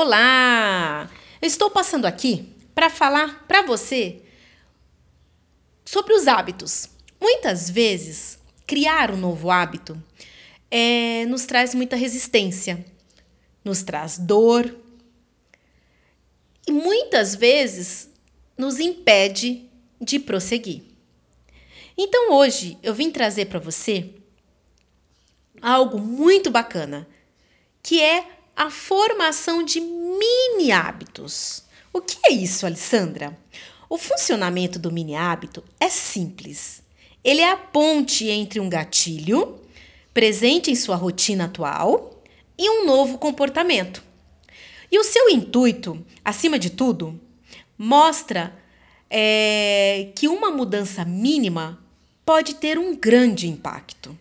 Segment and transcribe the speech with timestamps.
[0.00, 1.10] Olá!
[1.42, 4.22] Estou passando aqui para falar para você
[5.84, 6.88] sobre os hábitos.
[7.20, 10.00] Muitas vezes, criar um novo hábito
[10.70, 12.86] é, nos traz muita resistência,
[13.64, 14.72] nos traz dor
[16.64, 18.08] e muitas vezes
[18.56, 19.68] nos impede
[20.00, 20.84] de prosseguir.
[21.96, 24.14] Então hoje eu vim trazer para você
[25.60, 27.04] algo muito bacana,
[27.82, 31.62] que é a formação de mini hábitos.
[31.92, 33.38] O que é isso, Alessandra?
[33.88, 36.82] O funcionamento do mini hábito é simples.
[37.22, 39.60] Ele é a ponte entre um gatilho
[40.12, 42.20] presente em sua rotina atual
[42.58, 44.02] e um novo comportamento.
[44.90, 47.18] E o seu intuito, acima de tudo,
[47.78, 48.52] mostra
[49.08, 51.78] é, que uma mudança mínima
[52.26, 54.18] pode ter um grande impacto.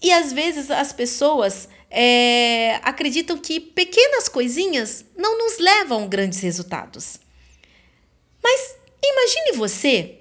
[0.00, 6.40] E às vezes as pessoas é, acreditam que pequenas coisinhas não nos levam a grandes
[6.40, 7.18] resultados.
[8.42, 10.18] Mas imagine você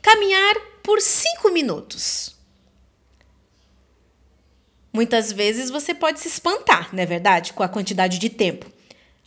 [0.00, 2.34] caminhar por cinco minutos.
[4.92, 8.66] Muitas vezes você pode se espantar, não é verdade, com a quantidade de tempo.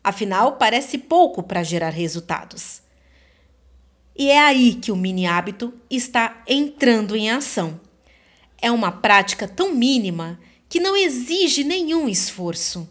[0.03, 2.81] Afinal, parece pouco para gerar resultados.
[4.15, 7.79] E é aí que o mini hábito está entrando em ação.
[8.61, 12.87] É uma prática tão mínima que não exige nenhum esforço.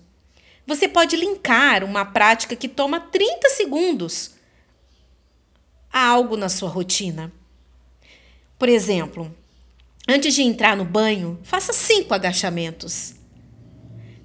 [0.66, 4.34] Você pode linkar uma prática que toma 30 segundos
[5.92, 7.32] a algo na sua rotina.
[8.58, 9.34] Por exemplo,
[10.08, 13.14] antes de entrar no banho, faça cinco agachamentos.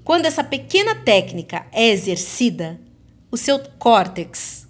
[0.04, 2.80] Quando essa pequena técnica é exercida,
[3.32, 4.68] o seu córtex,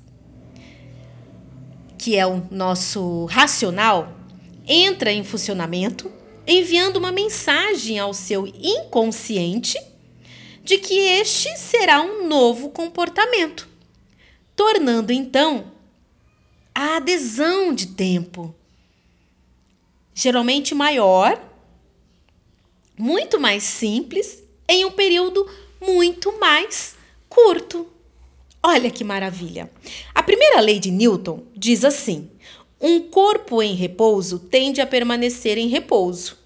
[1.97, 4.15] que é o nosso racional,
[4.67, 6.11] entra em funcionamento
[6.47, 9.77] enviando uma mensagem ao seu inconsciente
[10.63, 13.67] de que este será um novo comportamento,
[14.55, 15.71] tornando então
[16.73, 18.53] a adesão de tempo
[20.15, 21.39] geralmente maior,
[22.97, 25.45] muito mais simples, em um período
[25.81, 26.95] muito mais
[27.27, 27.85] curto.
[28.63, 29.69] Olha que maravilha!
[30.15, 32.31] A primeira lei de Newton diz assim:
[32.79, 36.37] um corpo em repouso tende a permanecer em repouso,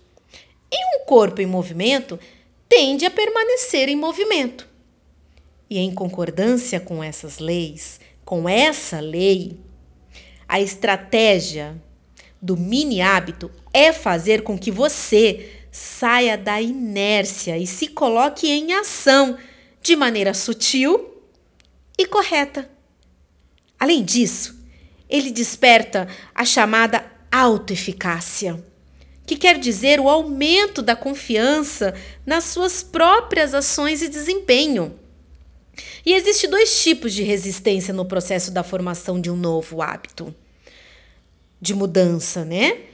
[0.72, 2.20] e um corpo em movimento
[2.68, 4.68] tende a permanecer em movimento.
[5.70, 9.60] E em concordância com essas leis, com essa lei,
[10.48, 11.76] a estratégia
[12.42, 18.74] do mini hábito é fazer com que você saia da inércia e se coloque em
[18.74, 19.38] ação
[19.82, 21.24] de maneira sutil
[21.98, 22.70] e correta.
[23.80, 24.59] Além disso,
[25.10, 28.64] ele desperta a chamada autoeficácia,
[29.26, 31.94] que quer dizer o aumento da confiança
[32.26, 34.98] nas suas próprias ações e desempenho.
[36.06, 40.34] E existe dois tipos de resistência no processo da formação de um novo hábito
[41.62, 42.86] de mudança, né?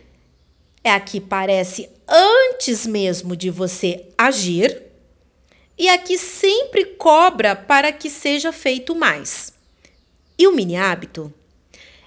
[0.84, 4.84] É a que parece antes mesmo de você agir
[5.78, 9.54] e a que sempre cobra para que seja feito mais.
[10.38, 11.34] E o mini hábito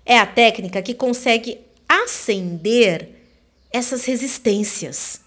[0.09, 3.11] é a técnica que consegue acender
[3.71, 5.21] essas resistências.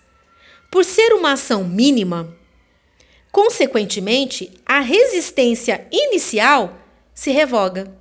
[0.72, 2.36] Por ser uma ação mínima,
[3.32, 6.76] consequentemente, a resistência inicial
[7.14, 7.96] se revoga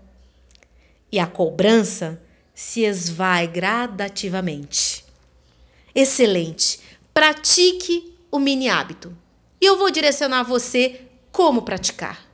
[1.13, 2.19] e a cobrança
[2.55, 5.05] se esvai gradativamente.
[5.95, 6.81] Excelente!
[7.13, 9.15] Pratique o mini hábito
[9.61, 12.30] e eu vou direcionar você como praticar.